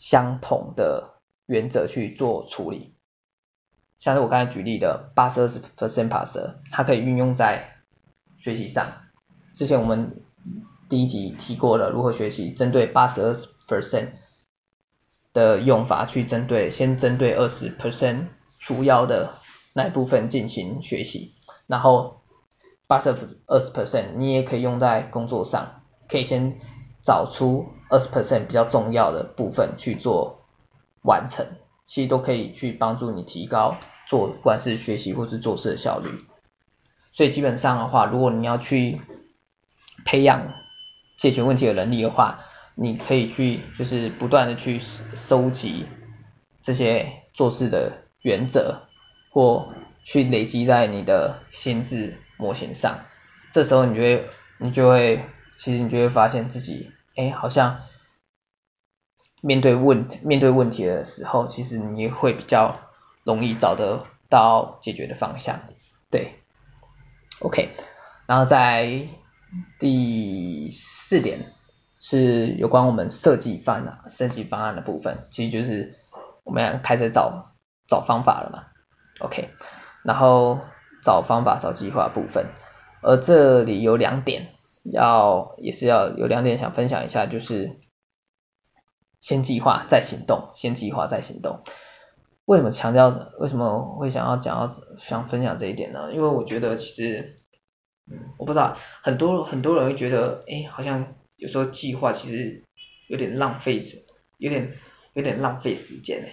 [0.00, 2.94] 相同的原则去做处理，
[3.98, 7.76] 像是我刚才举例的八十二十 percent 法则，它可以运用在
[8.38, 8.92] 学习上。
[9.54, 10.22] 之前我们
[10.88, 13.34] 第一集提过了如何学习，针对八十二
[13.68, 14.08] percent
[15.32, 18.26] 的用法去针对，先针对二十 percent
[18.58, 19.34] 主要的
[19.72, 21.34] 那一部分进行学习，
[21.66, 22.22] 然后
[22.86, 23.10] 八十
[23.46, 26.58] 二十 percent 你也可以用在工作上，可以先
[27.02, 27.66] 找出。
[27.90, 30.44] 二十 percent 比较重要的部分去做
[31.00, 31.46] 完成，
[31.88, 36.10] 其实都可以去帮助你提高做不管是学习或是做事的效率。
[37.14, 39.00] 所以基本上的话，如果你要去
[40.04, 40.52] 培养
[41.16, 42.40] 解决问题的能力的话，
[42.74, 44.78] 你可以去就是不断的去
[45.14, 45.86] 收集
[46.60, 48.82] 这些做事的原则，
[49.30, 49.72] 或
[50.04, 52.98] 去累积在你的心智模型上。
[53.50, 54.26] 这时候你就会
[54.58, 55.24] 你就会
[55.56, 56.90] 其实你就会发现自己。
[57.16, 57.80] 哎，好像
[59.42, 62.80] 面对问面对问题的时候，其实你会比较
[63.24, 65.60] 容易找得到解决的方向，
[66.10, 66.34] 对
[67.40, 67.70] ，OK，
[68.26, 69.08] 然后在
[69.78, 71.52] 第四点
[72.00, 75.94] 是有关我们设计方案、设计方案的部分，其实就是
[76.44, 77.52] 我们要开始找
[77.86, 78.64] 找方法了嘛
[79.20, 79.50] ，OK，
[80.02, 80.60] 然后
[81.02, 82.46] 找方法、找计划部分，
[83.02, 84.48] 而这里有两点。
[84.90, 87.76] 要也是要有两点想分享一下，就是
[89.20, 91.60] 先计划再行动，先计划再行动。
[92.44, 93.08] 为什么强调？
[93.40, 96.10] 为什么会想要讲到想分享这一点呢？
[96.14, 97.40] 因为我觉得其实
[98.10, 102.62] 嗯我不知道，很多很多人会觉得，哎，好像有时候计划其实
[103.08, 103.80] 有点浪费，
[104.38, 104.72] 有点
[105.12, 106.32] 有点浪费时间哎，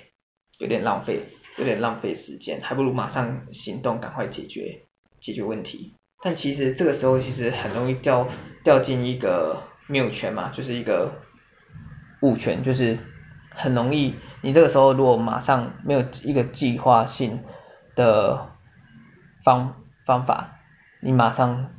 [0.60, 1.22] 有点浪费，
[1.58, 4.84] 有点浪费时间，还不如马上行动，赶快解决
[5.20, 5.94] 解决问题。
[6.24, 8.28] 但其实这个时候其实很容易掉
[8.64, 11.12] 掉进一个谬圈嘛，就是一个
[12.26, 13.00] 物权，就是
[13.50, 17.44] 很容易，你这个时候如果马上没有一个计划性
[17.96, 18.50] 的
[19.44, 20.60] 方方法，
[21.02, 21.72] 你马上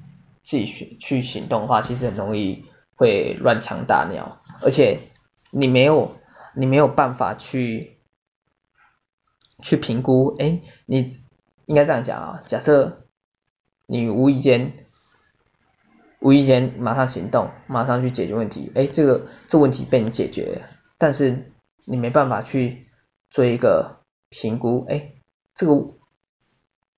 [0.43, 5.01] 自己去去行动的话，其实很容易会乱枪打鸟，而且
[5.51, 6.17] 你没有
[6.55, 7.99] 你没有办法去
[9.61, 11.19] 去评估，哎，你
[11.67, 13.03] 应该这样讲啊，假设。
[13.89, 14.86] 你无意间，
[16.27, 21.53] 无意间马上行动，马上去解决问题，哎，这个这问题被你解决了，但是
[21.85, 22.89] 你没办法去
[23.31, 25.13] 做一个评估，哎，
[25.55, 25.95] 这个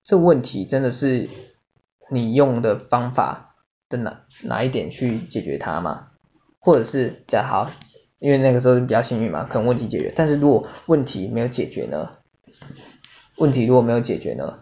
[0.03, 1.29] 这个问题真的是
[2.09, 3.55] 你用的方法
[3.87, 6.07] 的哪哪一点去解决它吗？
[6.57, 7.69] 或者是假好，
[8.17, 12.13] 因为那个时候比较幸运嘛，可能问题解决，但是如果问题没有解决呢？
[13.37, 14.61] 问题如果没有解决呢？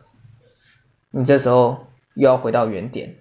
[1.09, 1.87] 你这时候。
[2.19, 3.17] 又要回到原点，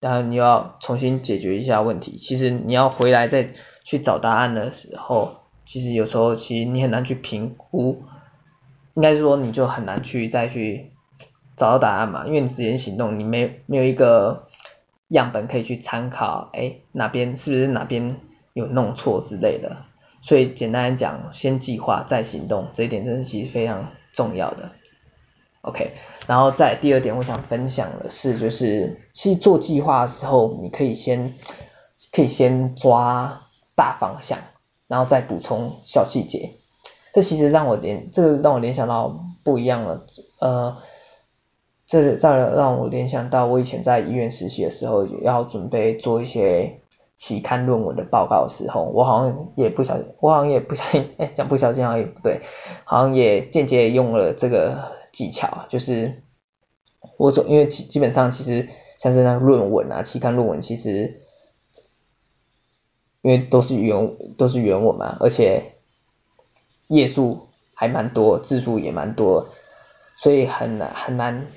[0.00, 2.16] 然后你要重新解决一下问题。
[2.16, 3.50] 其实你要回来再
[3.84, 8.02] 去找答案的时候，其实有时候其实你很难去评估，
[8.94, 10.92] 应该是说你就很难去再去
[11.56, 14.46] 找到答案嘛，因为你直接行动，你没没有一个
[15.08, 18.16] 样本可以去参考，哎，哪边是不是哪边
[18.52, 19.84] 有弄错之类的。
[20.20, 24.72] 所以简单讲，先计划再行动，这一点真的是其实非常重要的。
[25.68, 25.92] OK，
[26.26, 31.34] 然后在第二点，我想分享的是，就是其实做计划的时候，你可以先
[32.10, 33.42] 可以先抓
[33.74, 34.38] 大方向，
[34.86, 36.54] 然后再补充小细节。
[37.12, 40.06] 这其实让我联这个让我联想到不一样了，
[40.40, 40.76] 呃，
[41.86, 46.80] 这再让我联想到我以前在医院实习的时候，要准备做一些
[47.16, 52.40] 期刊论文的报告的时候，我好像也不小心，我好像也不小心，哎，讲不小心好像也不对，
[52.84, 54.97] 好像也间接用了这个。
[55.18, 56.22] 技巧啊就是
[57.16, 58.68] 我所，因为基基本上其实
[59.00, 61.22] 像是那论文啊，期刊论文其实
[63.22, 65.72] 因为都是原都是原文嘛，而且
[66.86, 69.48] 页数还蛮多，字数也蛮多，
[70.14, 71.48] 所以很难很难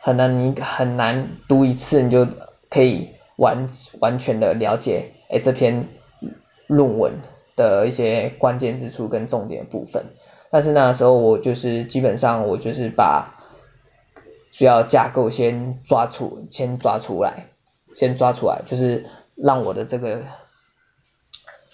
[0.00, 2.24] 很难你很难读一次你就
[2.70, 3.68] 可以完
[3.98, 5.88] 完全的了解，哎，这篇
[6.68, 7.14] 论文
[7.56, 10.06] 的一些关键之处跟重点部分。
[10.50, 13.34] 但是那时候我就是基本上我就是把
[14.52, 17.48] 主要架构先抓出先抓出来，
[17.92, 20.22] 先抓出来，就是让我的这个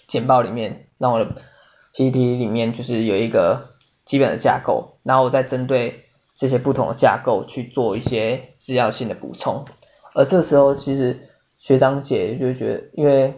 [0.06, 1.36] 简报里面，让我的
[1.94, 6.04] PPT 里面就是有一个基本的架构，然后我再针对
[6.34, 9.64] 这些不同的架构去做一些资料性的补充。
[10.14, 13.34] 而这时候其实学长姐就觉得，因为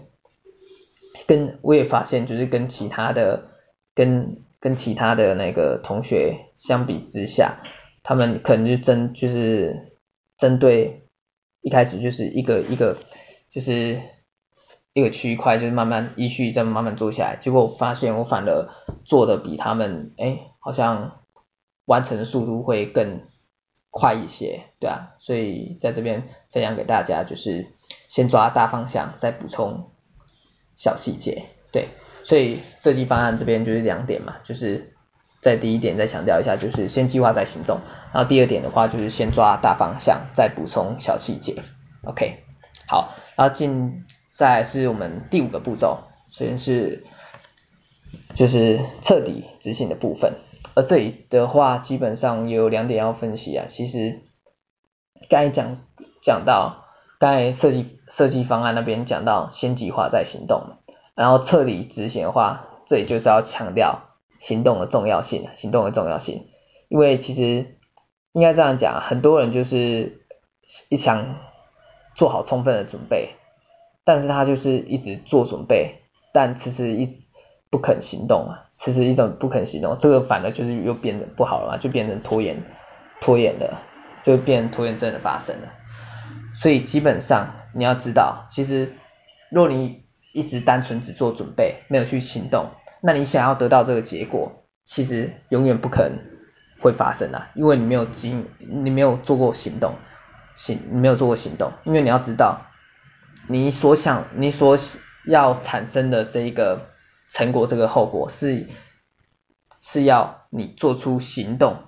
[1.27, 3.49] 跟我也发现就是跟其他的
[3.95, 7.59] 跟跟其他的那个同学相比之下，
[8.03, 9.99] 他们可能就针就是
[10.39, 11.07] 针对
[11.61, 12.97] 一开始就是一个一个
[13.51, 14.01] 就是
[14.95, 18.71] 一个区块，就是慢慢依序这样慢慢做下来，结果我发现我反而
[19.05, 21.21] 做的比他们哎好像
[21.85, 23.21] 完成速度会更
[23.91, 27.67] 快一些，对啊，所以在这边分享给大家就是
[28.09, 29.91] 先抓大方向，再补充
[30.75, 31.91] 小细节，对。
[32.25, 34.95] 所以设计方案这边就是两点嘛，就是
[35.41, 37.81] 在第一点再强调一下，就是先计划再行动，
[38.13, 41.63] 然后第二点的话就是先抓大方向，再补充小细节。
[42.05, 42.39] OK，
[42.89, 47.05] 好，然后进再是我们第五个步骤，首先是
[48.35, 50.35] 就是彻底执行的部分，
[50.75, 54.23] 而这里的话基本上有两点要分析啊，其实
[55.29, 55.79] 刚才讲
[56.23, 56.87] 讲到
[57.19, 60.77] 刚才设计设计方案那边讲到先计划再行动嘛。
[61.15, 64.03] 然后彻底执行的话，这里就是要强调
[64.39, 66.47] 行动的重要性，行动的重要性。
[66.89, 67.79] 因为其实
[68.33, 70.27] 应该这样讲，很多人就是
[70.89, 71.37] 一想
[72.15, 73.37] 做好充分的准备，
[74.05, 76.03] 但是他就是一直做准备，
[76.33, 77.27] 但其实一直
[77.71, 82.63] 不肯行动啊，其实一种不肯行动，这个反而就是又变得不好了嘛，就变成拖延，
[83.21, 83.79] 拖延的，
[84.23, 85.73] 就变成拖延症的发生了。
[86.55, 88.95] 所以基本上你要知道，其实
[89.51, 90.04] 若你
[90.35, 96.19] 一直单纯只做准备，没有去行动，那你想要得到这个结果，其实永远不可能
[96.81, 99.95] 会发生啊，因为你没有经，你没有做过行动，
[100.57, 102.67] 行，你没有做过行动，因为你要知道，
[103.47, 104.77] 你所想，你所
[105.25, 106.91] 要产生的这一个
[107.31, 108.69] 成果，这个后果是
[109.81, 111.85] 是要你做出行动，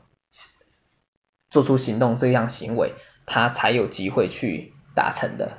[1.51, 2.94] 做出行动这样行为，
[3.26, 5.59] 他才有机会去达成的。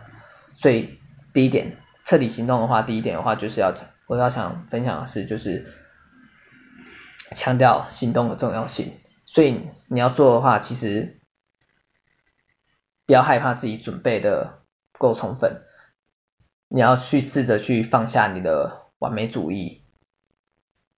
[0.56, 0.98] 所以
[1.34, 1.78] 第一点，
[2.08, 3.74] 彻底行动的话，第一点的话就是要
[4.08, 5.66] 我要想分享的是，就是
[7.32, 8.94] 强调行动的重要性。
[9.26, 11.20] 所以你要做的话，其实
[13.06, 14.60] 不要害怕自己准备的
[14.94, 15.64] 不够充分，
[16.70, 19.84] 你要去试着去放下你的完美主义，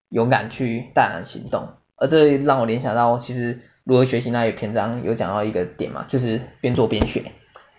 [0.09, 1.73] 勇敢去大胆行动。
[1.95, 7.31] 而这让我联想到，其实如何学习那一篇章有讲到一个点嘛，就是边做边学。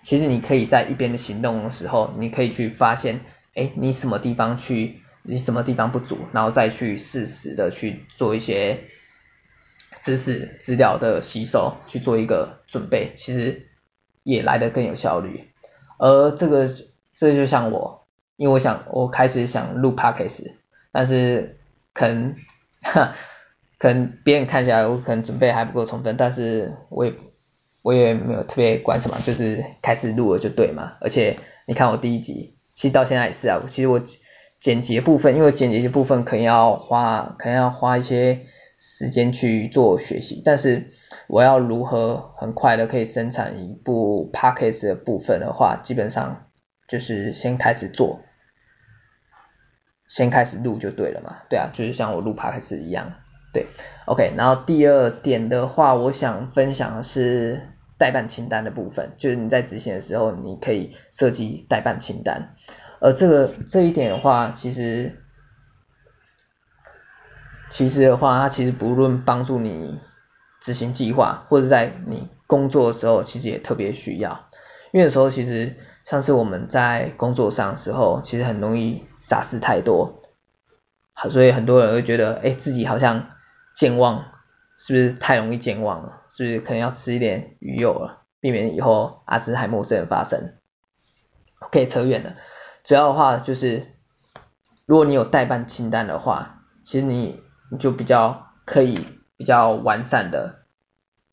[0.02, 3.20] 其实你可以在一边的行动的时候，你可以去发现，
[3.54, 8.84] 哎，你什么地方去，你什么地方不足，然后再去适时的去做一些
[9.98, 13.68] 知识资料的吸收，去做一个准备，其实
[14.22, 15.48] 也来得更有效率。
[15.98, 16.68] 而这个
[17.14, 20.52] 这就像我，因为我想我开始想录 Podcast，
[20.92, 21.58] 但是
[21.92, 22.34] 可能。
[22.82, 23.12] 哈。
[23.80, 27.14] 可能别人看起来我可能准备还不够充分，但是我也
[27.82, 30.92] 我也没有特别管什么，就是开始录了就对嘛。
[31.00, 33.62] 而且你看我第一集，其实到现在也是啊。
[33.68, 34.02] 其实我
[34.58, 38.40] 剪辑部分，因为剪辑部分可能要花，可能要花一些
[38.78, 40.42] 时间去做学习。
[40.44, 40.90] 但是
[41.26, 46.46] 我要如何很快的可以生产一部 podcast 的部分的话，基本上
[46.86, 48.20] 就是先开始做，
[50.06, 51.38] 先开始录就对了嘛。
[51.48, 53.14] 对啊，就是像我录 podcast 一样。
[53.52, 53.66] 对
[54.06, 57.69] ，OK，然后第二点的话，我想分享的是
[58.00, 62.56] 代办清单的部分，就是你在执行的时候，你可以设计代办清单，
[62.98, 65.22] 而这个这一点的话，其实
[67.70, 70.00] 其实的话，它其实不论帮助你
[70.62, 74.48] 执行计划，或者在你工作的时候，其实也特别需要，
[74.92, 80.22] 因为有时候其实像是我们在工作上的时候，其实很容易杂事太多，
[81.28, 83.30] 所以很多人会觉得，哎，自己好像。
[83.72, 84.24] 健忘
[84.82, 86.22] 是不是太容易健忘了？
[86.30, 90.54] 是不是可能要吃一点鱼油了，避免以后阿兹海默症发生
[91.60, 92.36] ？OK，扯远了。
[92.82, 93.88] 主要的话就是，
[94.86, 99.06] 如果你有代办清单的话，其实你你就比较可以
[99.36, 100.60] 比较完善的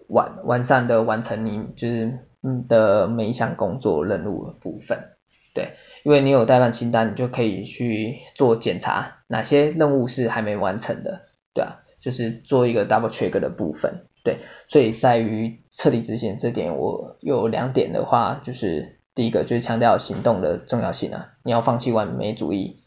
[0.09, 5.13] 完完善的完成你就是你的每一项工作任务的部分。
[5.53, 11.21] 对，因为你有代办清单，你就可以去做检查，哪些任务是还没完成的，
[11.53, 11.79] 对啊。
[12.07, 14.39] 就是做一个 double check 的部分，对，
[14.69, 22.81] 所以在于彻底执行这点，我有两点的话，就是第一个就是强调行动的重要性啊，你要放弃完美主义，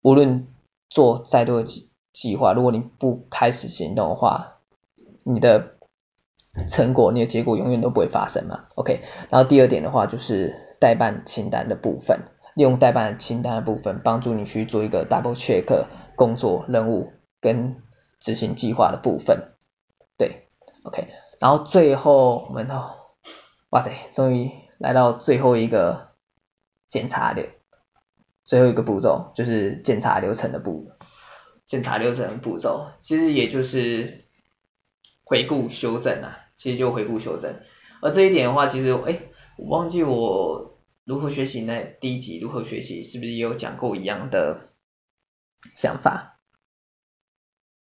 [0.00, 0.46] 无论
[0.88, 4.56] 做再多的计计划，如果你不开始行动的话，
[5.22, 5.74] 你的
[6.66, 12.20] 成果、你的结果永远都不会发生嘛，OK，然后第二点的话就是待办清单的部分，
[12.54, 15.84] 利用待办清单的部分帮助你去做一个 double check
[16.16, 17.12] 工作任务
[17.42, 17.76] 跟。
[18.24, 19.52] 执行计划的部分，
[20.16, 20.48] 对
[20.84, 21.08] ，OK，
[21.38, 22.94] 然后最后我们哦，
[23.68, 26.14] 哇塞，终于来到最后一个
[26.88, 27.44] 检查流，
[28.42, 30.90] 最后一个步骤就是检查流程的步，
[31.66, 34.24] 检查流程的步骤，其实也就是
[35.22, 37.54] 回顾修正啊，其实就回顾修正，
[38.00, 39.20] 而这一点的话，其实哎，
[39.58, 44.70] 我忘记我如何学习那第一集如何学习，是不是也有讲过一样的
[45.74, 46.33] 想法？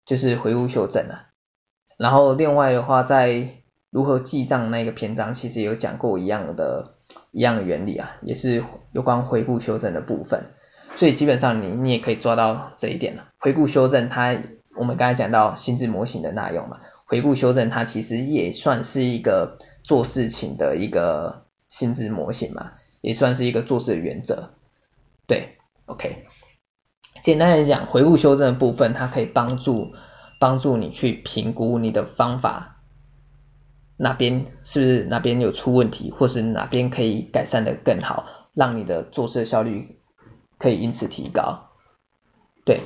[0.07, 1.27] 就是回顾修正啊，
[1.97, 3.49] 然后另外的话，在
[3.89, 6.93] 如何记账那个篇章，其实有讲过一样的，
[7.31, 10.45] 一样的原理啊，也是有关回顾修正的部分。
[10.95, 13.27] 所以基本上你你也可以抓到这一点了。
[13.37, 14.41] 回顾修正它，
[14.77, 24.53] 我们刚才讲到心智模型的那用嘛，回顾修正它其实也算是一个做事情的一个心智模型嘛，也算是一个做事的原则。
[25.27, 26.25] 对，OK。
[27.28, 29.91] 简单来讲，回顾修正的部分，它可以帮助
[30.39, 32.78] 帮助你去评估你的方法
[33.97, 39.99] 哪边是不是哪边有出问题，或是哪边可以改善得更好，让你的做事效率
[40.57, 41.67] 可以因此提高。
[42.63, 42.84] 对，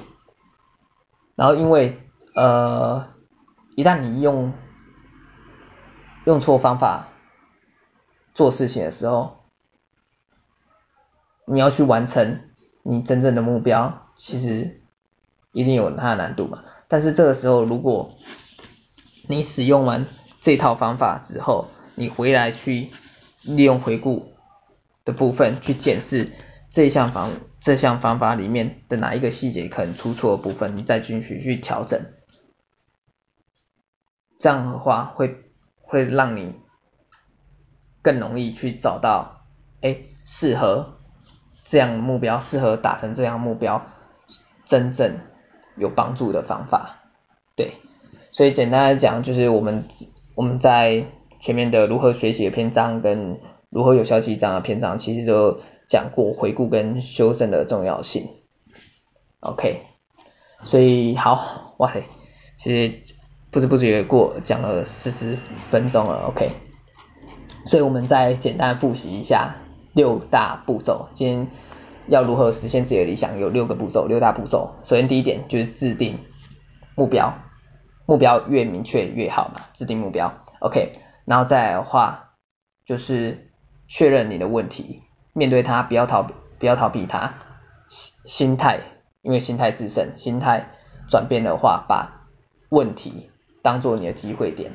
[1.35, 1.99] 然后因为
[2.33, 3.09] 呃，
[3.75, 4.53] 一旦你用
[6.25, 7.09] 用错方法
[8.33, 9.43] 做事情的时候，
[11.45, 12.49] 你要去完成
[12.83, 14.07] 你真正的目标。
[14.15, 14.81] 其实
[15.51, 18.15] 一定有它的难度嘛，但是这个时候，如果
[19.27, 20.05] 你使用完
[20.39, 22.91] 这套方法之后，你回来去
[23.43, 24.33] 利用回顾
[25.03, 26.31] 的部分去检视
[26.69, 32.13] 这项方这项方法里面的哪一个细节可能出错的部分，你再继续去调整，
[34.39, 35.45] 这样的话会
[35.81, 36.55] 会让你
[38.01, 39.45] 更容易去找到
[39.81, 41.00] 哎适合
[41.71, 43.85] 这样目标，适合达成这样目标。
[44.65, 45.19] 真正
[45.77, 46.99] 有帮助的方法，
[47.55, 47.73] 对，
[48.31, 49.85] 所以简单来讲，就是我们
[50.35, 51.05] 我们在
[51.39, 58.29] 前面的如何学习的篇章跟如何有效记账的篇章，其实都讲过回顾跟修正的重要性。
[59.39, 59.81] OK，
[60.63, 62.03] 所以好，哇塞，
[62.55, 63.01] 其实
[63.49, 65.37] 不知不觉过讲了四十
[65.69, 66.51] 分钟了，OK。
[67.65, 69.55] 所以我们再简单复习一下
[69.93, 71.47] 六大步骤，今天
[72.07, 74.75] 要如何实现自己的理想，有六个步骤，六大步骤。
[74.83, 76.19] 首先第一点就是制定
[76.95, 77.33] 目标，
[78.05, 80.93] 目标越明确越好嘛，制定目标，OK。
[81.25, 82.35] 然后再来的话
[82.85, 83.51] 就是
[83.87, 86.23] 确认你的问题，面对它，不要逃，
[86.59, 87.33] 不要逃避它。
[87.87, 88.79] 心心态，
[89.21, 90.69] 因为心态制胜，心态
[91.09, 92.27] 转变的话，把
[92.69, 93.29] 问题
[93.61, 94.71] 当做你的机会点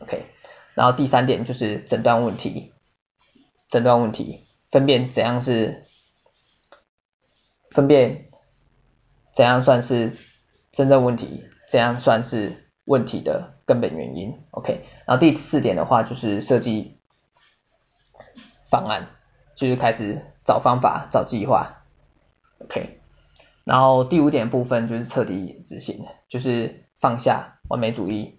[0.00, 0.26] ，OK。
[0.74, 2.72] 然后第三点就是诊断问题，
[3.68, 5.86] 诊断问题，分辨怎样是，
[7.70, 8.28] 分辨
[9.32, 10.16] 怎样算是
[10.72, 14.84] 真正问题，怎样算是问题的根本原因，OK。
[15.06, 16.98] 然后第四点的话就是设计
[18.70, 19.08] 方案，
[19.54, 21.84] 就是开始找方法、找计划
[22.58, 23.00] ，OK。
[23.64, 28.37] 然后第五点部分就是彻底执行，就是放下完美主义。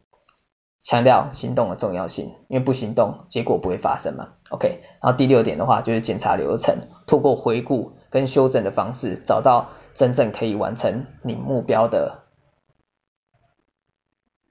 [0.82, 4.30] 强调行动的重要性，因为不行动，结果不会发生嘛。
[4.50, 12.24] OK，然后第六点的话就是检查流程，透过回顾跟修正的方式，找到真正可以完成你目标的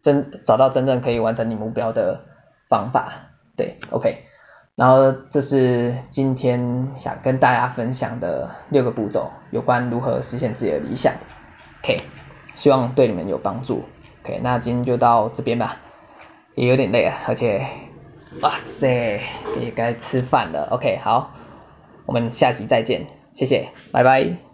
[0.02, 2.20] 真，找到真正可以完成你目标的
[2.68, 3.30] 方法。
[3.56, 4.18] 对，OK，
[4.76, 11.14] 然后这是今天想跟大家分享的六个步骤，有关如何实现自己的理想。
[11.82, 12.02] OK，
[12.54, 13.82] 希望对你们有帮助。
[14.22, 15.80] OK，那今天就到这边吧。
[16.58, 17.64] 也有点累啊，而且，
[18.42, 19.20] 哇塞，
[19.60, 20.66] 也该吃饭了。
[20.72, 21.32] OK，好，
[22.04, 24.47] 我们下期再见，谢谢，拜拜。